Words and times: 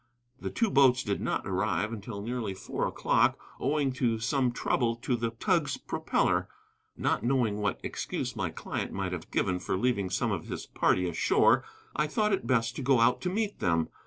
The 0.39 0.49
two 0.49 0.71
boats 0.71 1.03
did 1.03 1.21
not 1.21 1.45
arrive 1.47 1.93
until 1.93 2.23
nearly 2.23 2.55
four 2.55 2.87
o'clock, 2.87 3.37
owing 3.59 3.91
to 3.93 4.17
some 4.17 4.51
trouble 4.51 4.95
to 4.95 5.15
the 5.15 5.29
tug's 5.29 5.77
propeller. 5.77 6.49
Not 6.97 7.21
knowing 7.23 7.57
what 7.59 7.79
excuse 7.83 8.35
my 8.35 8.49
client 8.49 8.91
might 8.91 9.11
have 9.11 9.29
given 9.29 9.59
for 9.59 9.77
leaving 9.77 10.09
some 10.09 10.31
of 10.31 10.47
his 10.47 10.65
party 10.65 11.07
ashore, 11.07 11.63
I 11.95 12.07
thought 12.07 12.33
it 12.33 12.47
best 12.47 12.75
to 12.77 12.81
go 12.81 12.99
out 12.99 13.21
to 13.21 13.29
meet 13.29 13.59
them. 13.59 13.89